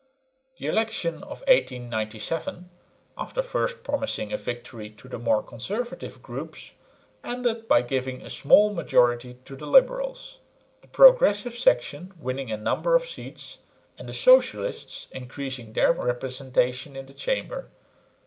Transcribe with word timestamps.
The 0.57 0.65
election 0.65 1.17
of 1.21 1.41
1897, 1.41 2.71
after 3.19 3.43
first 3.43 3.83
promising 3.83 4.33
a 4.33 4.37
victory 4.37 4.89
to 4.89 5.07
the 5.07 5.19
more 5.19 5.43
conservative 5.43 6.23
groups, 6.23 6.71
ended 7.23 7.67
by 7.67 7.83
giving 7.83 8.23
a 8.23 8.29
small 8.31 8.73
majority 8.73 9.35
to 9.45 9.55
the 9.55 9.67
liberals, 9.67 10.39
the 10.81 10.87
progressive 10.87 11.53
section 11.55 12.13
winning 12.17 12.51
a 12.51 12.57
number 12.57 12.95
of 12.95 13.05
seats, 13.05 13.59
and 13.95 14.09
the 14.09 14.13
socialists 14.15 15.07
increasing 15.11 15.73
their 15.73 15.93
representation 15.93 16.95
in 16.95 17.05
the 17.05 17.13
Chamber. 17.13 17.69